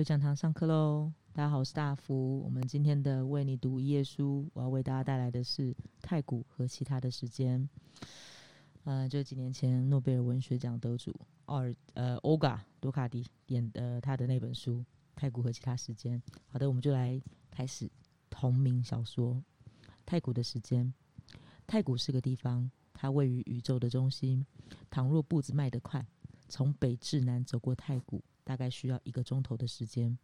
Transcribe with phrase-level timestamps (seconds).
[0.00, 1.12] 又讲堂上课喽！
[1.34, 2.40] 大家好，我是大福。
[2.40, 7.68] 我们今天的为你读一页书，我要为大家带来的是太古和其他的时间。
[8.84, 14.78] 呃，就几年前诺贝尔文学奖得主奥尔呃欧嘎多卡迪演的他的那本书
[15.14, 16.18] 《太古和其他时间》。
[16.48, 17.20] 好的，我们就来
[17.50, 17.86] 开始
[18.30, 19.34] 同名小说
[20.06, 20.90] 《太古的时间》。
[21.66, 24.46] 太古是个地方，它位于宇宙的中心。
[24.88, 26.02] 倘若步子迈得快，
[26.48, 28.24] 从北至南走过太古。
[28.50, 30.18] 大概需要一个钟头的时间，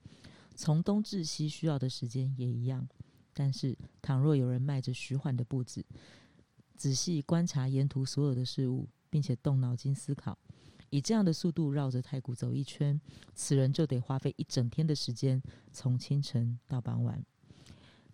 [0.56, 2.84] 从东至西需要的时间也一样。
[3.32, 5.86] 但是，倘若有人迈着徐缓的步子，
[6.74, 10.36] 仔细观察沿途所有的事物，并且动脑筋思考，
[10.90, 13.00] 以这样的速度绕着太古走一圈，
[13.32, 17.24] 此人就得花费一整天的时间，从清晨到傍晚。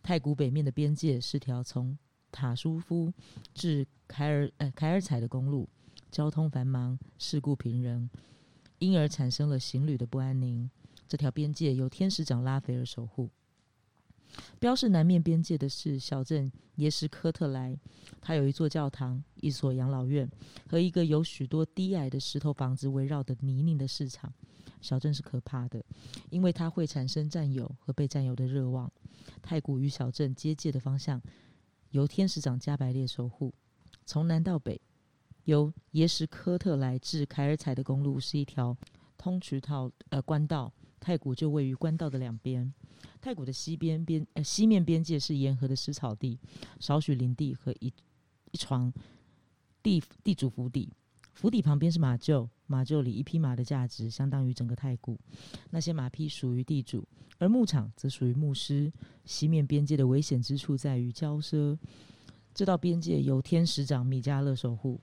[0.03, 1.97] 太古北面的边界是条从
[2.31, 3.11] 塔舒夫
[3.55, 5.67] 至凯尔呃凯尔采的公路，
[6.11, 8.11] 交通繁忙，事故频仍。
[8.83, 10.69] 因而产生了行旅的不安宁。
[11.07, 13.31] 这条边界由天使长拉斐尔守护。
[14.59, 17.79] 标示南面边界的是小镇耶什科特莱，
[18.21, 20.29] 它有一座教堂、一所养老院
[20.67, 24.33] 和一个由许多低矮的石头房子围绕的泥泞的市场。
[24.81, 25.85] 小镇是可怕的，
[26.31, 28.91] 因为它会产生占有和被占有的热望。
[29.41, 31.23] 太古与小镇接界的方向
[31.91, 33.55] 由天使长加百列守护。
[34.05, 34.81] 从南到北。
[35.45, 38.77] 由耶什科特来至凯尔采的公路是一条
[39.19, 42.73] 通渠道呃官道，太古就位于官道的两边。
[43.21, 46.39] 太古的西边边呃西面边界是沿河的湿草地，
[46.79, 47.93] 少许林地和一
[48.53, 48.93] 一床
[49.83, 50.93] 地地主府邸。
[51.33, 55.19] 府邸旁边是马厩，马厩里一匹马的价值相当于整个太古。
[55.71, 58.93] 那些马匹属于地主，而牧场则属于牧师。
[59.25, 61.77] 西面边界的危险之处在于骄奢，
[62.53, 65.01] 这道边界由天使长米迦勒守护。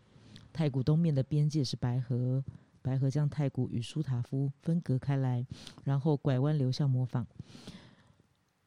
[0.51, 2.43] 太古东面的边界是白河，
[2.81, 5.45] 白河将太古与舒塔夫分隔开来，
[5.83, 7.25] 然后拐弯流向模仿。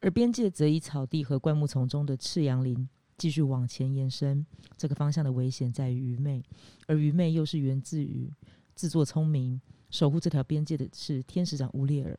[0.00, 4.44] 而边界则以草地和灌木丛中的赤杨林继续往前延伸。
[4.76, 6.42] 这个方向的危险在于愚昧，
[6.86, 8.28] 而愚昧又是源自于
[8.74, 9.60] 自作聪明。
[9.90, 12.18] 守护这条边界的是天使长乌列尔。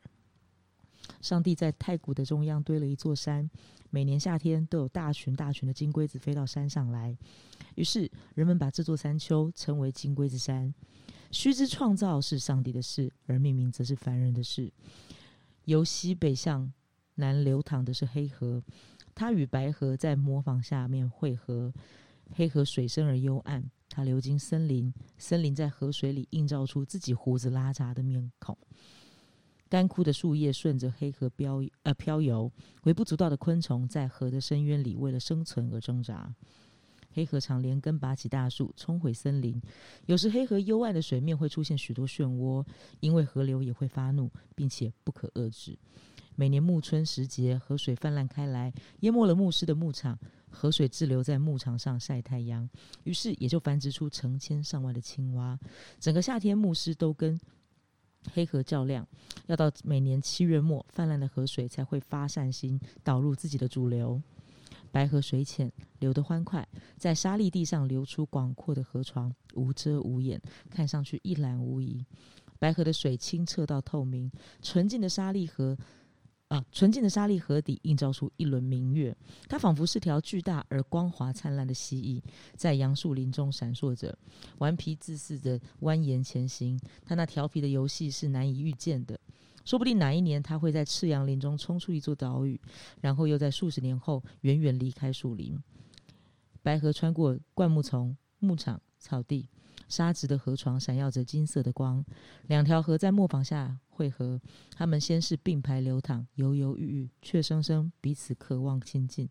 [1.20, 3.48] 上帝在太古的中央堆了一座山，
[3.90, 7.16] 每年夏天都有大群大群的金龟子飞到山上来。
[7.74, 10.74] 于是人们把这座山丘称为金龟子山。
[11.30, 14.72] 须知创造是上帝的事，而命名则是凡人的事。
[15.64, 16.72] 由西北向
[17.16, 18.62] 南流淌的是黑河，
[19.14, 21.72] 它与白河在模仿下面汇合。
[22.30, 28.56] 黑河水深而幽暗，它流经森林，森林在河水里映照出自己胡子拉碴的面孔。
[29.74, 32.48] 干枯的树叶顺着黑河漂呃漂游，
[32.84, 36.32] 微不足道的昆虫在河的深渊里为了生存而挣扎。
[37.12, 39.60] 黑河常连根拔起大树，冲毁森林。
[40.06, 42.64] 有时黑河幽暗的水面会出现许多漩涡，
[43.00, 45.76] 因为河流也会发怒，并且不可遏制。
[46.36, 50.16] 每年暮春时节，河水泛滥开来，淹没了牧师的牧场。
[50.50, 52.70] 河水滞留在牧场上晒太阳，
[53.02, 55.58] 于是也就繁殖出成千上万的青蛙。
[55.98, 57.36] 整个夏天，牧师都跟。
[58.32, 59.06] 黑河较量，
[59.46, 64.20] 要到每年七月末，泛滥的河水才会发善心导入自己的主流。
[64.90, 70.40] 白河水浅，流得欢快，在沙砾地上流出广阔的河床，无遮无掩，
[70.70, 72.04] 看上去一览无遗。
[72.58, 74.30] 白河的水清澈到透明，
[74.62, 75.76] 纯净的沙砾河。
[76.48, 79.16] 啊，纯净的沙砾河底映照出一轮明月，
[79.48, 82.22] 它仿佛是条巨大而光滑灿烂的蜥蜴，
[82.54, 84.16] 在杨树林中闪烁着，
[84.58, 86.78] 顽皮自似的蜿蜒前行。
[87.04, 89.18] 它那调皮的游戏是难以预见的，
[89.64, 92.60] 说不定哪一年它会在赤杨林中冲出一座岛屿，
[93.00, 95.58] 然后又在数十年后远远离开树林。
[96.62, 99.48] 白河穿过灌木丛、牧场、草地。
[99.88, 102.04] 沙质的河床闪耀着金色的光，
[102.46, 104.40] 两条河在磨坊下汇合。
[104.76, 109.28] 它们先是并排流淌，犹犹豫豫，却生生彼此渴望亲近，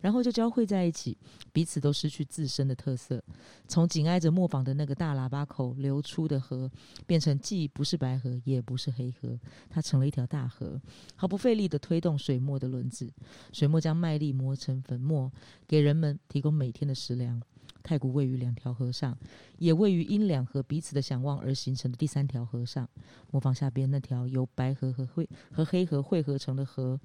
[0.00, 1.18] 然后就交汇在一起，
[1.52, 3.22] 彼此都失去自身的特色。
[3.66, 6.70] 从紧挨着磨坊的那个大喇叭口流出的河，
[7.06, 9.38] 变成既不是白河，也不是黑河，
[9.68, 10.80] 它成了一条大河，
[11.16, 13.12] 毫不费力地推动水磨的轮子。
[13.52, 15.32] 水磨将麦粒磨成粉末，
[15.66, 17.42] 给人们提供每天的食粮。
[17.84, 19.16] 太古位于两条河上，
[19.58, 22.88] 也位于因两河彼此的相望而形成的第三条河上。
[23.30, 26.98] 模仿下边那条由白河和灰和黑河汇合成的河，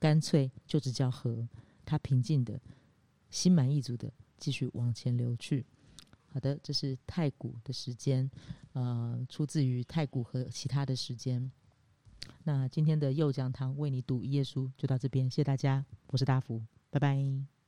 [0.00, 1.46] 干脆就只叫河。
[1.84, 2.60] 它平静的、
[3.28, 5.66] 心满意足的继续往前流去。
[6.28, 8.30] 好的，这是太古的时间，
[8.72, 11.50] 呃，出自于太古和其他的时间。
[12.44, 17.61] 那今天的右讲堂为你读一页书，就到这边，谢谢大家，我是大福，拜拜。